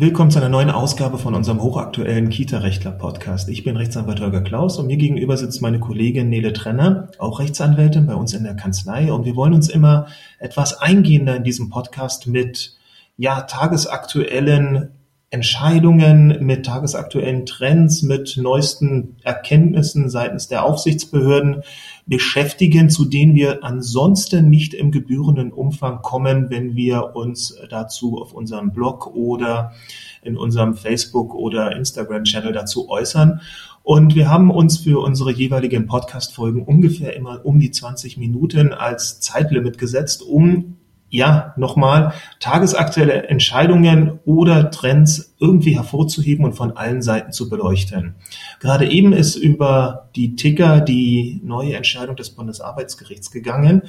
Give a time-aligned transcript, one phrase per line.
[0.00, 3.48] Willkommen zu einer neuen Ausgabe von unserem hochaktuellen Kita-Rechtler-Podcast.
[3.48, 8.06] Ich bin Rechtsanwalt Holger Klaus und mir gegenüber sitzt meine Kollegin Nele Trenner, auch Rechtsanwältin
[8.06, 9.12] bei uns in der Kanzlei.
[9.12, 10.06] Und wir wollen uns immer
[10.38, 12.76] etwas eingehender in diesem Podcast mit
[13.16, 14.90] ja, tagesaktuellen
[15.30, 21.64] Entscheidungen, mit tagesaktuellen Trends, mit neuesten Erkenntnissen seitens der Aufsichtsbehörden
[22.06, 28.32] beschäftigen, zu denen wir ansonsten nicht im gebührenden Umfang kommen, wenn wir uns dazu auf
[28.32, 29.72] unserem Blog oder
[30.22, 33.42] in unserem Facebook oder Instagram-Channel dazu äußern.
[33.82, 39.20] Und wir haben uns für unsere jeweiligen Podcast-Folgen ungefähr immer um die 20 Minuten als
[39.20, 40.77] Zeitlimit gesetzt, um
[41.10, 48.14] ja, nochmal, tagesaktuelle Entscheidungen oder Trends irgendwie hervorzuheben und von allen Seiten zu beleuchten.
[48.60, 53.82] Gerade eben ist über die Ticker die neue Entscheidung des Bundesarbeitsgerichts gegangen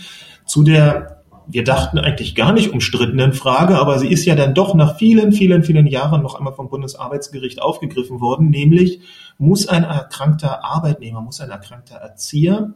[0.46, 1.20] zu der
[1.52, 5.32] wir dachten eigentlich gar nicht umstrittenen Frage, aber sie ist ja dann doch nach vielen,
[5.32, 9.00] vielen, vielen Jahren noch einmal vom Bundesarbeitsgericht aufgegriffen worden, nämlich
[9.40, 12.76] muss ein erkrankter Arbeitnehmer, muss ein erkrankter Erzieher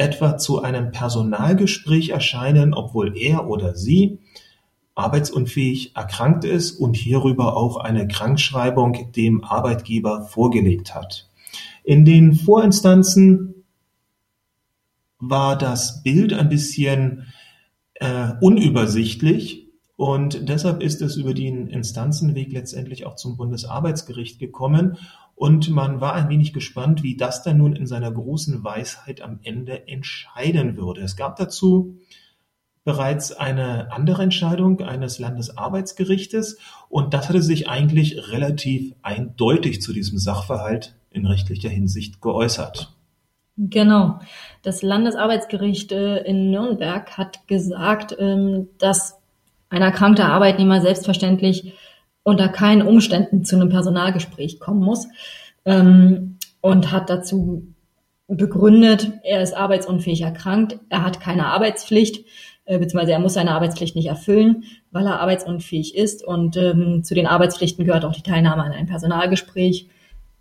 [0.00, 4.18] etwa zu einem Personalgespräch erscheinen, obwohl er oder sie
[4.94, 11.28] arbeitsunfähig erkrankt ist und hierüber auch eine Krankschreibung dem Arbeitgeber vorgelegt hat.
[11.84, 13.64] In den Vorinstanzen
[15.18, 17.26] war das Bild ein bisschen
[17.94, 24.96] äh, unübersichtlich und deshalb ist es über den Instanzenweg letztendlich auch zum Bundesarbeitsgericht gekommen
[25.40, 29.38] und man war ein wenig gespannt, wie das dann nun in seiner großen Weisheit am
[29.42, 31.00] Ende entscheiden würde.
[31.00, 31.96] Es gab dazu
[32.84, 36.58] bereits eine andere Entscheidung eines Landesarbeitsgerichtes
[36.90, 42.94] und das hatte sich eigentlich relativ eindeutig zu diesem Sachverhalt in rechtlicher Hinsicht geäußert.
[43.56, 44.20] Genau.
[44.60, 49.18] Das Landesarbeitsgericht äh, in Nürnberg hat gesagt, ähm, dass
[49.70, 51.72] ein erkrankter Arbeitnehmer selbstverständlich
[52.22, 55.08] unter keinen Umständen zu einem Personalgespräch kommen muss
[55.64, 57.74] ähm, und hat dazu
[58.28, 62.24] begründet, er ist arbeitsunfähig erkrankt, er hat keine Arbeitspflicht,
[62.64, 67.14] äh, beziehungsweise er muss seine Arbeitspflicht nicht erfüllen, weil er arbeitsunfähig ist und ähm, zu
[67.14, 69.88] den Arbeitspflichten gehört auch die Teilnahme an einem Personalgespräch.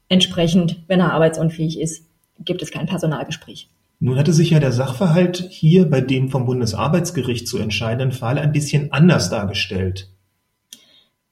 [0.10, 2.06] Entsprechend, wenn er arbeitsunfähig ist,
[2.40, 3.70] gibt es kein Personalgespräch.
[4.00, 8.54] Nun hatte sich ja der Sachverhalt hier bei dem vom Bundesarbeitsgericht zu entscheidenden Fall ein
[8.54, 10.10] bisschen anders dargestellt.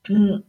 [0.07, 0.44] Hm,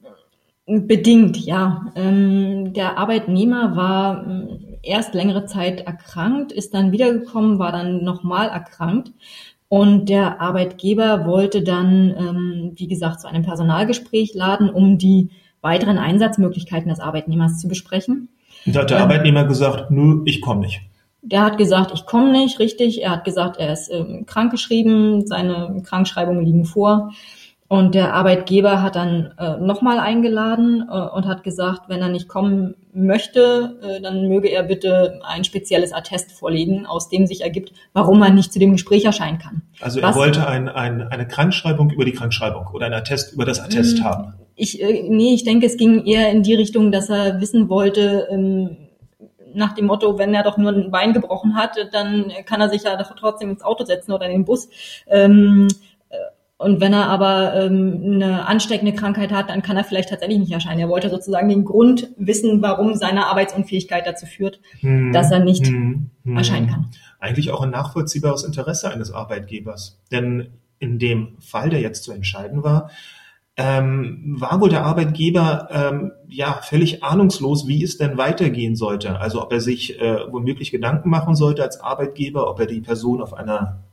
[0.67, 1.87] bedingt, ja.
[1.95, 8.49] Ähm, der Arbeitnehmer war hm, erst längere Zeit erkrankt, ist dann wiedergekommen, war dann nochmal
[8.49, 9.13] erkrankt.
[9.69, 15.31] Und der Arbeitgeber wollte dann, ähm, wie gesagt, zu einem Personalgespräch laden, um die
[15.61, 18.29] weiteren Einsatzmöglichkeiten des Arbeitnehmers zu besprechen.
[18.65, 20.81] Und da hat der ähm, Arbeitnehmer gesagt, nö, ich komme nicht.
[21.21, 23.03] Der hat gesagt, ich komme nicht, richtig.
[23.03, 27.13] Er hat gesagt, er ist ähm, krankgeschrieben, seine Krankschreibungen liegen vor.
[27.71, 32.27] Und der Arbeitgeber hat dann äh, nochmal eingeladen äh, und hat gesagt, wenn er nicht
[32.27, 37.75] kommen möchte, äh, dann möge er bitte ein spezielles Attest vorlegen, aus dem sich ergibt,
[37.93, 39.63] warum er nicht zu dem Gespräch erscheinen kann.
[39.83, 43.45] Also er Was, wollte ein, ein, eine Krankschreibung über die Krankschreibung oder ein Attest über
[43.45, 44.35] das Attest hm, haben.
[44.57, 48.29] Ich, äh, nee, ich denke, es ging eher in die Richtung, dass er wissen wollte,
[48.31, 48.79] ähm,
[49.55, 52.85] nach dem Motto, wenn er doch nur ein Bein gebrochen hat, dann kann er sich
[52.85, 54.69] ja doch trotzdem ins Auto setzen oder in den Bus.
[55.07, 55.69] Ähm,
[56.59, 60.51] und wenn er aber ähm, eine ansteckende Krankheit hat, dann kann er vielleicht tatsächlich nicht
[60.51, 60.81] erscheinen.
[60.81, 65.69] Er wollte sozusagen den Grund wissen, warum seine Arbeitsunfähigkeit dazu führt, hm, dass er nicht
[65.69, 66.37] hm, hm.
[66.37, 66.91] erscheinen kann.
[67.21, 70.01] Eigentlich auch ein nachvollziehbares Interesse eines Arbeitgebers.
[70.11, 70.49] Denn
[70.81, 72.91] in dem Fall, der jetzt zu entscheiden war,
[73.57, 79.21] ähm, war wohl der Arbeitgeber ähm, ja völlig ahnungslos, wie es denn weitergehen sollte.
[79.21, 83.23] Also ob er sich äh, womöglich Gedanken machen sollte als Arbeitgeber, ob er die Person
[83.23, 83.85] auf einer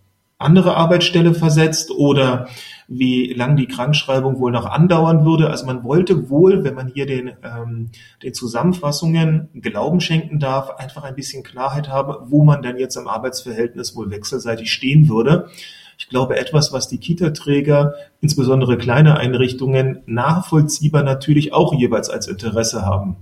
[0.45, 2.47] andere Arbeitsstelle versetzt oder
[2.87, 5.49] wie lang die Krankschreibung wohl noch andauern würde.
[5.49, 7.89] Also man wollte wohl, wenn man hier den, ähm,
[8.21, 13.07] den Zusammenfassungen Glauben schenken darf, einfach ein bisschen Klarheit haben, wo man denn jetzt im
[13.07, 15.49] Arbeitsverhältnis wohl wechselseitig stehen würde.
[15.97, 22.85] Ich glaube, etwas, was die Kita-Träger, insbesondere kleine Einrichtungen, nachvollziehbar natürlich auch jeweils als Interesse
[22.85, 23.15] haben.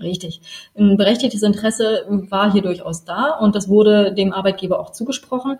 [0.00, 0.40] Richtig.
[0.76, 5.58] Ein berechtigtes Interesse war hier durchaus da und das wurde dem Arbeitgeber auch zugesprochen.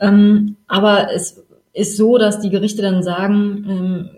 [0.00, 4.10] Ähm, aber es ist so, dass die Gerichte dann sagen, ähm,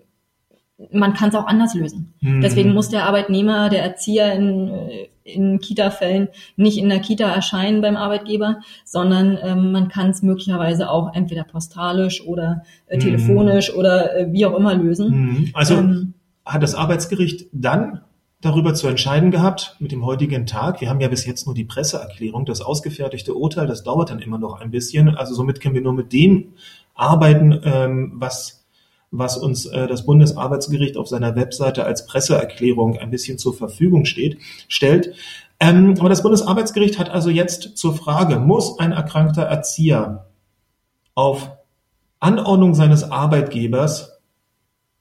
[0.93, 2.15] man kann es auch anders lösen.
[2.21, 2.41] Mhm.
[2.41, 7.83] Deswegen muss der Arbeitnehmer, der Erzieher in, äh, in Kita-Fällen nicht in der Kita erscheinen
[7.83, 13.01] beim Arbeitgeber, sondern ähm, man kann es möglicherweise auch entweder postalisch oder äh, mhm.
[13.01, 15.11] telefonisch oder äh, wie auch immer lösen.
[15.11, 15.51] Mhm.
[15.53, 16.15] Also ähm,
[16.47, 18.01] hat das Arbeitsgericht dann
[18.41, 20.81] darüber zu entscheiden gehabt mit dem heutigen Tag.
[20.81, 24.39] Wir haben ja bis jetzt nur die Presseerklärung, das ausgefertigte Urteil, das dauert dann immer
[24.39, 25.17] noch ein bisschen.
[25.17, 26.55] Also somit können wir nur mit dem
[26.95, 28.59] arbeiten, ähm, was
[29.11, 34.39] was uns äh, das Bundesarbeitsgericht auf seiner Webseite als Presseerklärung ein bisschen zur Verfügung steht,
[34.69, 35.15] stellt.
[35.61, 40.27] Ähm, aber das Bundesarbeitsgericht hat also jetzt zur Frage, muss ein erkrankter Erzieher
[41.15, 41.51] auf
[42.21, 44.18] Anordnung seines Arbeitgebers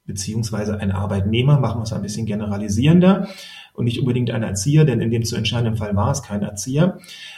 [0.07, 3.27] beziehungsweise ein Arbeitnehmer, machen wir es ein bisschen generalisierender
[3.74, 6.98] und nicht unbedingt ein Erzieher, denn in dem zu entscheidenden Fall war es kein Erzieher.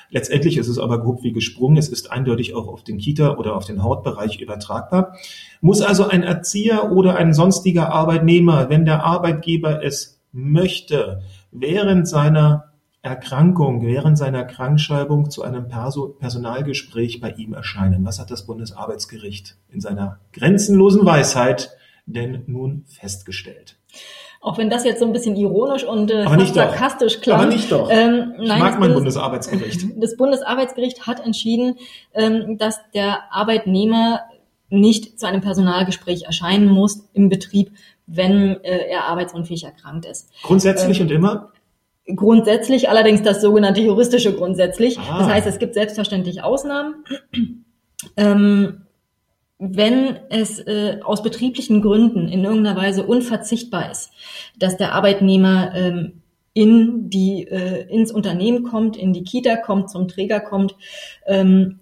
[0.10, 1.76] Letztendlich ist es aber grob wie gesprungen.
[1.76, 5.18] Es ist eindeutig auch auf den Kita- oder auf den Hautbereich übertragbar.
[5.60, 12.70] Muss also ein Erzieher oder ein sonstiger Arbeitnehmer, wenn der Arbeitgeber es möchte, während seiner
[13.02, 18.04] Erkrankung während seiner Krankschreibung zu einem Perso Personalgespräch bei ihm erscheinen.
[18.04, 21.78] Was hat das Bundesarbeitsgericht in seiner grenzenlosen Weisheit
[22.14, 23.78] denn nun festgestellt?
[24.42, 27.42] Auch wenn das jetzt so ein bisschen ironisch und äh, sarkastisch klang.
[27.42, 27.90] Aber nicht doch.
[27.92, 29.86] Ähm, ich nein, mag das mein Bundes- Bundesarbeitsgericht.
[29.98, 31.76] Das Bundesarbeitsgericht hat entschieden,
[32.14, 34.22] ähm, dass der Arbeitnehmer
[34.70, 37.72] nicht zu einem Personalgespräch erscheinen muss im Betrieb,
[38.06, 40.30] wenn äh, er arbeitsunfähig erkrankt ist.
[40.44, 41.52] Grundsätzlich Ähm, und immer?
[42.16, 45.00] Grundsätzlich, allerdings das sogenannte juristische grundsätzlich.
[45.00, 45.20] Ah.
[45.20, 47.04] Das heißt, es gibt selbstverständlich Ausnahmen.
[48.16, 48.86] Ähm,
[49.60, 54.12] wenn es äh, aus betrieblichen Gründen in irgendeiner Weise unverzichtbar ist,
[54.58, 56.22] dass der Arbeitnehmer ähm,
[56.54, 60.76] in die, äh, ins Unternehmen kommt, in die Kita kommt, zum Träger kommt,
[61.28, 61.80] ähm,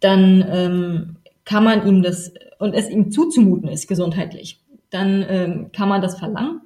[0.00, 4.60] dann ähm, kann man ihm das und es ihm zuzumuten ist gesundheitlich,
[4.90, 6.62] dann ähm, kann man das verlangen.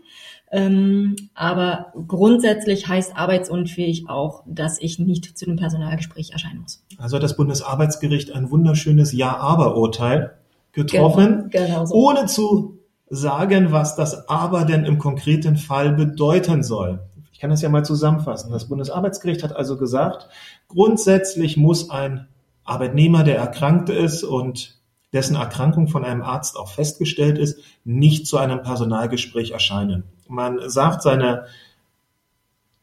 [0.50, 6.84] Ähm, aber grundsätzlich heißt arbeitsunfähig auch, dass ich nicht zu dem Personalgespräch erscheinen muss.
[6.96, 10.38] Also hat das Bundesarbeitsgericht ein wunderschönes Ja-Aber-Urteil
[10.74, 11.94] getroffen, Genau, genau so.
[11.94, 12.78] ohne zu
[13.08, 17.00] sagen, was das Aber denn im konkreten Fall bedeuten soll.
[17.32, 18.50] Ich kann das ja mal zusammenfassen.
[18.52, 20.28] Das Bundesarbeitsgericht hat also gesagt,
[20.68, 22.28] grundsätzlich muss ein
[22.64, 24.78] Arbeitnehmer, der erkrankt ist und
[25.12, 30.04] dessen Erkrankung von einem Arzt auch festgestellt ist, nicht zu einem Personalgespräch erscheinen.
[30.28, 31.44] Man sagt, seine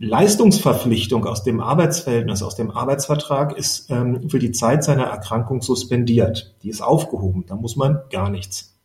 [0.02, 6.56] Leistungsverpflichtung aus dem Arbeitsverhältnis, aus dem Arbeitsvertrag ist ähm, für die Zeit seiner Erkrankung suspendiert.
[6.64, 7.46] Die ist aufgehoben.
[7.48, 8.76] Da muss man gar nichts.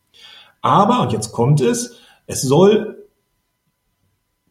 [0.60, 1.96] Aber, und jetzt kommt es,
[2.26, 3.06] es soll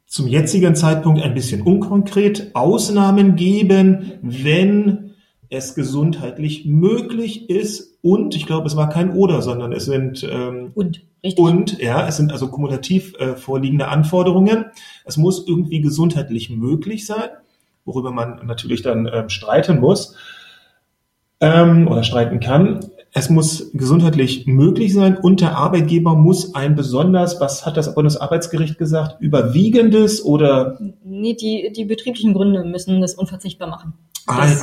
[0.07, 5.13] zum jetzigen Zeitpunkt ein bisschen unkonkret Ausnahmen geben, wenn
[5.49, 7.94] es gesundheitlich möglich ist.
[8.05, 11.43] Und ich glaube, es war kein Oder, sondern es sind ähm, Und, richtig.
[11.43, 14.65] und ja, es sind also kumulativ äh, vorliegende Anforderungen.
[15.05, 17.29] Es muss irgendwie gesundheitlich möglich sein,
[17.83, 20.15] worüber man natürlich dann ähm, streiten muss
[21.39, 22.81] ähm, oder streiten kann.
[23.11, 28.77] Es muss gesundheitlich möglich sein und der Arbeitgeber muss ein besonders, was hat das Bundesarbeitsgericht
[28.77, 33.93] gesagt, überwiegendes oder Nee, die, die betrieblichen Gründe müssen das unverzichtbar machen.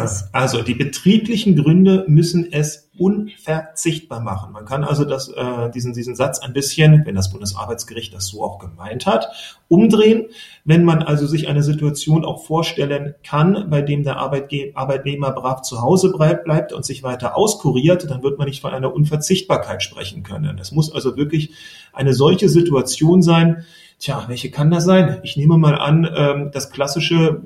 [0.05, 4.53] Ist- also die betrieblichen Gründe müssen es unverzichtbar machen.
[4.53, 8.43] Man kann also das, äh, diesen, diesen Satz ein bisschen, wenn das Bundesarbeitsgericht das so
[8.43, 9.29] auch gemeint hat,
[9.69, 10.27] umdrehen.
[10.65, 15.63] Wenn man also sich eine Situation auch vorstellen kann, bei dem der Arbeitge Arbeitnehmer brav
[15.63, 19.83] zu Hause bleibt, bleibt und sich weiter auskuriert, dann wird man nicht von einer Unverzichtbarkeit
[19.83, 20.59] sprechen können.
[20.59, 21.53] Es muss also wirklich
[21.93, 23.65] eine solche Situation sein.
[23.99, 25.21] Tja, welche kann das sein?
[25.23, 27.43] Ich nehme mal an, ähm, das klassische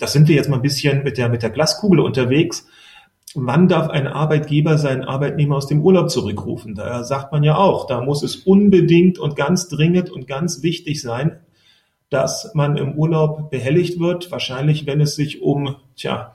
[0.00, 2.66] das sind wir jetzt mal ein bisschen mit der, mit der Glaskugel unterwegs.
[3.34, 6.74] Wann darf ein Arbeitgeber seinen Arbeitnehmer aus dem Urlaub zurückrufen?
[6.74, 11.02] Da sagt man ja auch, da muss es unbedingt und ganz dringend und ganz wichtig
[11.02, 11.40] sein,
[12.08, 14.30] dass man im Urlaub behelligt wird.
[14.30, 16.34] Wahrscheinlich, wenn es sich um, tja,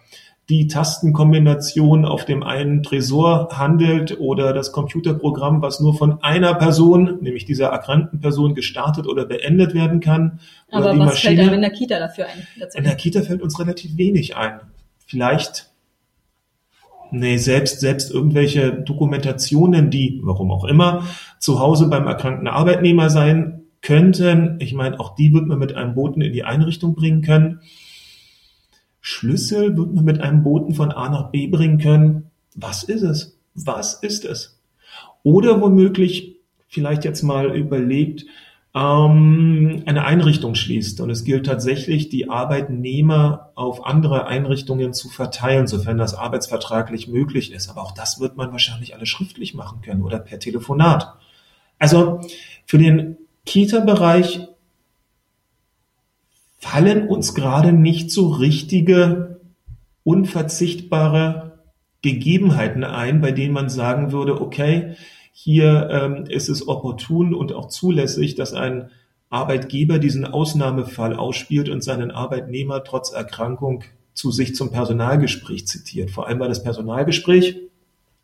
[0.51, 7.19] die Tastenkombination auf dem einen Tresor handelt oder das Computerprogramm, was nur von einer Person,
[7.21, 10.41] nämlich dieser erkrankten Person, gestartet oder beendet werden kann.
[10.67, 11.41] Oder Aber die was fällt Maschine.
[11.43, 12.47] einem in der Kita dafür ein?
[12.59, 12.77] dazu?
[12.77, 14.59] In der Kita fällt uns relativ wenig ein.
[15.07, 15.71] Vielleicht,
[17.11, 21.07] nee, selbst, selbst irgendwelche Dokumentationen, die, warum auch immer,
[21.39, 24.57] zu Hause beim erkrankten Arbeitnehmer sein könnten.
[24.59, 27.61] Ich meine, auch die wird man mit einem Boten in die Einrichtung bringen können.
[29.01, 32.31] Schlüssel wird man mit einem Boten von A nach B bringen können.
[32.55, 33.37] Was ist es?
[33.55, 34.59] Was ist es?
[35.23, 38.25] Oder womöglich, vielleicht jetzt mal überlegt,
[38.73, 45.67] ähm, eine Einrichtung schließt und es gilt tatsächlich, die Arbeitnehmer auf andere Einrichtungen zu verteilen,
[45.67, 47.69] sofern das arbeitsvertraglich möglich ist.
[47.69, 51.15] Aber auch das wird man wahrscheinlich alle schriftlich machen können oder per Telefonat.
[51.79, 52.21] Also
[52.65, 54.47] für den Kita-Bereich
[56.71, 59.41] fallen uns gerade nicht so richtige,
[60.03, 61.59] unverzichtbare
[62.01, 64.95] Gegebenheiten ein, bei denen man sagen würde, okay,
[65.33, 68.89] hier ähm, ist es opportun und auch zulässig, dass ein
[69.29, 76.09] Arbeitgeber diesen Ausnahmefall ausspielt und seinen Arbeitnehmer trotz Erkrankung zu sich zum Personalgespräch zitiert.
[76.09, 77.57] Vor allem, weil das Personalgespräch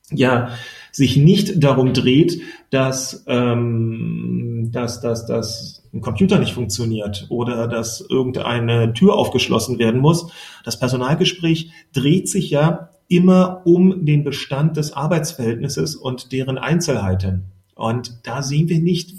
[0.10, 0.52] ja
[0.94, 8.02] sich nicht darum dreht, dass, ähm, dass, dass, dass ein Computer nicht funktioniert oder dass
[8.02, 10.32] irgendeine Tür aufgeschlossen werden muss.
[10.64, 17.46] Das Personalgespräch dreht sich ja immer um den Bestand des Arbeitsverhältnisses und deren Einzelheiten.
[17.76, 19.14] Und da sehen wir nicht,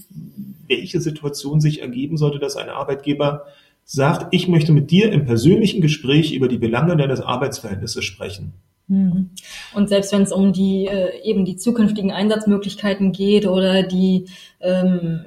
[0.67, 3.45] welche Situation sich ergeben sollte, dass ein Arbeitgeber
[3.85, 8.53] sagt, ich möchte mit dir im persönlichen Gespräch über die Belange deines Arbeitsverhältnisses sprechen.
[8.89, 9.31] Mhm.
[9.75, 14.27] Und selbst wenn es um die äh, eben die zukünftigen Einsatzmöglichkeiten geht oder die
[14.61, 15.21] ähm,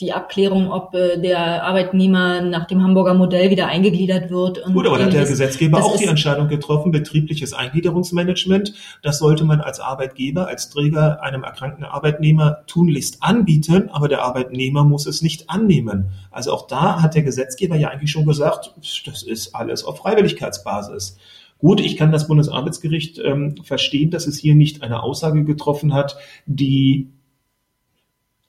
[0.00, 4.58] die Abklärung, ob äh, der Arbeitnehmer nach dem Hamburger Modell wieder eingegliedert wird.
[4.58, 9.44] Und Gut, aber da hat der Gesetzgeber auch die Entscheidung getroffen, betriebliches Eingliederungsmanagement, das sollte
[9.44, 15.22] man als Arbeitgeber, als Träger einem erkrankten Arbeitnehmer tunlichst anbieten, aber der Arbeitnehmer muss es
[15.22, 16.08] nicht annehmen.
[16.30, 18.74] Also auch da hat der Gesetzgeber ja eigentlich schon gesagt,
[19.06, 21.18] das ist alles auf Freiwilligkeitsbasis.
[21.58, 26.16] Gut, ich kann das Bundesarbeitsgericht ähm, verstehen, dass es hier nicht eine Aussage getroffen hat,
[26.44, 27.12] die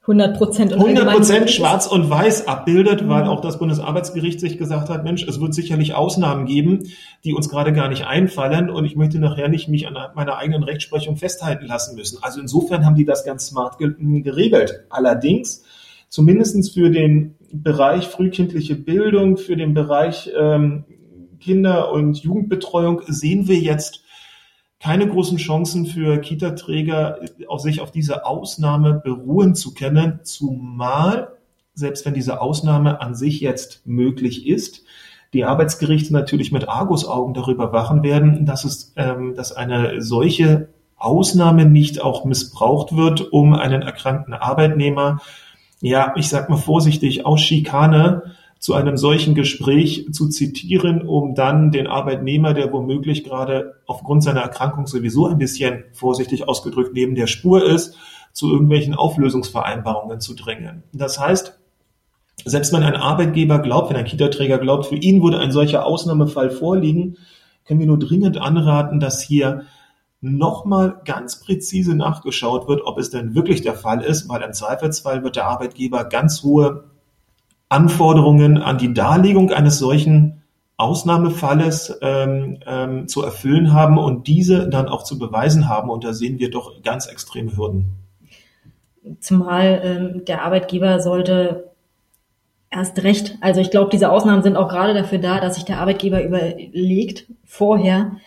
[0.03, 5.05] 100 Prozent 100 Prozent schwarz und weiß abbildet, weil auch das Bundesarbeitsgericht sich gesagt hat,
[5.05, 6.83] Mensch, es wird sicherlich Ausnahmen geben,
[7.23, 10.63] die uns gerade gar nicht einfallen und ich möchte nachher nicht mich an meiner eigenen
[10.63, 12.19] Rechtsprechung festhalten lassen müssen.
[12.21, 14.83] Also insofern haben die das ganz smart geregelt.
[14.89, 15.63] Allerdings,
[16.09, 20.83] zumindestens für den Bereich frühkindliche Bildung, für den Bereich ähm,
[21.39, 24.02] Kinder- und Jugendbetreuung sehen wir jetzt
[24.83, 31.29] keine großen Chancen für Kita-Träger, auf sich auf diese Ausnahme beruhen zu können, zumal,
[31.73, 34.83] selbst wenn diese Ausnahme an sich jetzt möglich ist,
[35.31, 41.63] die Arbeitsgerichte natürlich mit Argusaugen darüber wachen werden, dass es, ähm, dass eine solche Ausnahme
[41.63, 45.21] nicht auch missbraucht wird, um einen erkrankten Arbeitnehmer,
[45.79, 48.33] ja, ich sag mal vorsichtig, aus Schikane
[48.63, 54.39] zu einem solchen Gespräch zu zitieren, um dann den Arbeitnehmer, der womöglich gerade aufgrund seiner
[54.39, 57.97] Erkrankung sowieso ein bisschen vorsichtig ausgedrückt neben der Spur ist,
[58.31, 60.83] zu irgendwelchen Auflösungsvereinbarungen zu drängen.
[60.93, 61.59] Das heißt,
[62.45, 66.49] selbst wenn ein Arbeitgeber glaubt, wenn ein Kita-Träger glaubt, für ihn würde ein solcher Ausnahmefall
[66.49, 67.17] vorliegen,
[67.65, 69.63] können wir nur dringend anraten, dass hier
[70.21, 75.21] nochmal ganz präzise nachgeschaut wird, ob es denn wirklich der Fall ist, weil im Zweifelsfall
[75.21, 76.92] wird der Arbeitgeber ganz hohe
[77.73, 80.43] Anforderungen an die Darlegung eines solchen
[80.77, 85.89] Ausnahmefalles ähm, ähm, zu erfüllen haben und diese dann auch zu beweisen haben.
[85.89, 87.85] Und da sehen wir doch ganz extreme Hürden.
[89.19, 91.71] Zumal ähm, der Arbeitgeber sollte
[92.69, 95.79] erst recht, also ich glaube, diese Ausnahmen sind auch gerade dafür da, dass sich der
[95.79, 98.17] Arbeitgeber überlegt vorher,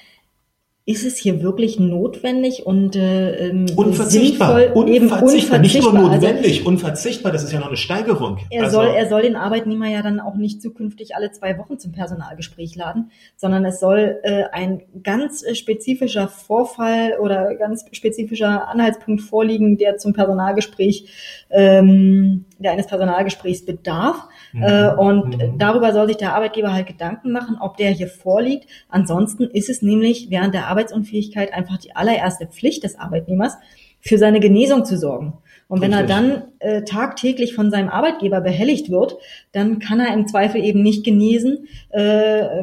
[0.89, 5.99] ist es hier wirklich notwendig und äh, ähm, unverzichtbar, sinnvoll, eben unverzichtbar, nicht nur also
[5.99, 8.39] notwendig, also, unverzichtbar, das ist ja noch eine Steigerung.
[8.51, 11.81] Er also, soll, er soll den Arbeitnehmer ja dann auch nicht zukünftig alle zwei Wochen
[11.81, 18.69] zum Personalgespräch laden, sondern es soll äh, ein ganz äh, spezifischer Vorfall oder ganz spezifischer
[18.69, 21.09] Anhaltspunkt vorliegen, der zum Personalgespräch,
[21.51, 24.25] ähm, der eines Personalgesprächs bedarf.
[24.53, 24.63] Mhm.
[24.63, 25.59] Äh, und mhm.
[25.59, 28.69] darüber soll sich der Arbeitgeber halt Gedanken machen, ob der hier vorliegt.
[28.89, 33.57] Ansonsten ist es nämlich während der Arbeitsunfähigkeit einfach die allererste Pflicht des Arbeitnehmers,
[34.01, 35.39] für seine Genesung zu sorgen.
[35.69, 36.11] Und wenn Richtig.
[36.11, 39.17] er dann äh, tagtäglich von seinem Arbeitgeber behelligt wird,
[39.53, 42.63] dann kann er im Zweifel eben nicht genesen äh,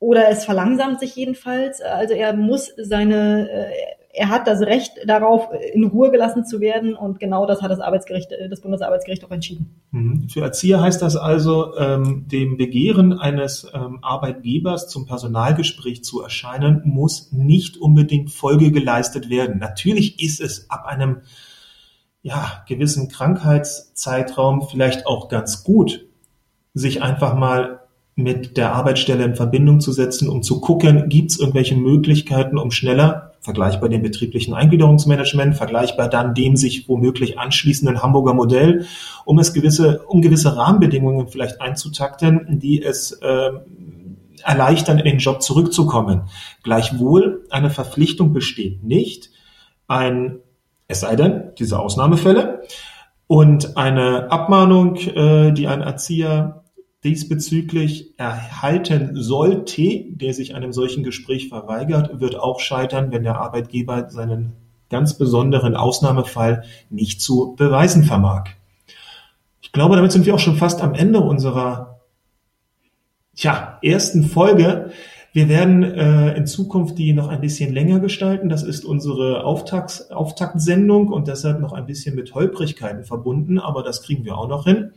[0.00, 1.80] oder es verlangsamt sich jedenfalls.
[1.80, 3.72] Also er muss seine äh,
[4.14, 7.80] er hat das Recht darauf, in Ruhe gelassen zu werden und genau das hat das
[7.80, 9.80] Arbeitsgericht, das Bundesarbeitsgericht auch entschieden.
[9.90, 10.28] Mhm.
[10.28, 16.82] Für Erzieher heißt das also, ähm, dem Begehren eines ähm, Arbeitgebers zum Personalgespräch zu erscheinen,
[16.84, 19.58] muss nicht unbedingt Folge geleistet werden.
[19.58, 21.22] Natürlich ist es ab einem
[22.22, 26.06] ja, gewissen Krankheitszeitraum vielleicht auch ganz gut,
[26.72, 27.80] sich einfach mal
[28.16, 32.70] mit der Arbeitsstelle in Verbindung zu setzen, um zu gucken, gibt es irgendwelche Möglichkeiten, um
[32.70, 38.86] schneller vergleichbar dem betrieblichen Eingliederungsmanagement, vergleichbar dann dem sich womöglich anschließenden Hamburger Modell,
[39.26, 43.50] um es gewisse, um gewisse Rahmenbedingungen vielleicht einzutakten, die es äh,
[44.42, 46.22] erleichtern, in den Job zurückzukommen.
[46.62, 49.30] Gleichwohl eine Verpflichtung besteht nicht,
[49.88, 50.38] ein,
[50.88, 52.62] es sei denn, diese Ausnahmefälle,
[53.26, 56.63] und eine Abmahnung, äh, die ein Erzieher
[57.04, 64.08] diesbezüglich erhalten sollte, der sich einem solchen Gespräch verweigert, wird auch scheitern, wenn der Arbeitgeber
[64.10, 64.54] seinen
[64.88, 68.50] ganz besonderen Ausnahmefall nicht zu beweisen vermag.
[69.60, 72.00] Ich glaube, damit sind wir auch schon fast am Ende unserer
[73.36, 74.92] tja, ersten Folge.
[75.32, 78.48] Wir werden äh, in Zukunft die noch ein bisschen länger gestalten.
[78.48, 84.02] Das ist unsere Auftakts Auftaktsendung und deshalb noch ein bisschen mit Holprigkeiten verbunden, aber das
[84.02, 84.92] kriegen wir auch noch hin.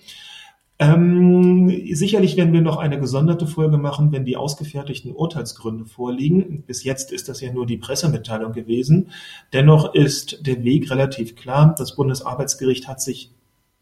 [0.79, 6.63] Ähm, sicherlich werden wir noch eine gesonderte Folge machen, wenn die ausgefertigten Urteilsgründe vorliegen.
[6.67, 9.09] Bis jetzt ist das ja nur die Pressemitteilung gewesen.
[9.53, 11.73] Dennoch ist der Weg relativ klar.
[11.75, 13.31] Das Bundesarbeitsgericht hat sich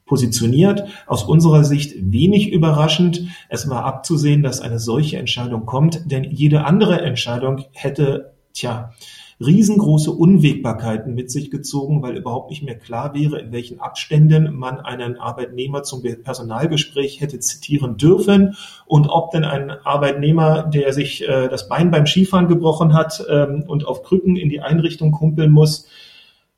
[0.05, 0.83] positioniert.
[1.05, 3.23] Aus unserer Sicht wenig überraschend.
[3.49, 8.93] Es war abzusehen, dass eine solche Entscheidung kommt, denn jede andere Entscheidung hätte, tja,
[9.39, 14.79] riesengroße Unwägbarkeiten mit sich gezogen, weil überhaupt nicht mehr klar wäre, in welchen Abständen man
[14.79, 21.49] einen Arbeitnehmer zum Personalgespräch hätte zitieren dürfen und ob denn ein Arbeitnehmer, der sich äh,
[21.49, 25.87] das Bein beim Skifahren gebrochen hat ähm, und auf Krücken in die Einrichtung kumpeln muss,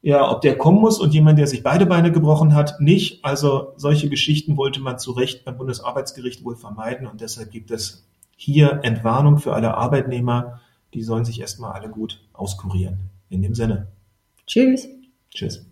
[0.04, 3.26] ja, ob der kommen muss und jemand, der sich beide Beine gebrochen hat, nicht.
[3.26, 8.08] Also solche Geschichten wollte man zu Recht beim Bundesarbeitsgericht wohl vermeiden und deshalb gibt es
[8.36, 10.62] hier Entwarnung für alle Arbeitnehmer
[10.98, 13.12] die sollen sich erstmal alle gut auskurieren.
[13.30, 13.88] In dem Sinne.
[14.48, 14.88] Tschüss.
[15.30, 15.67] Tschüss.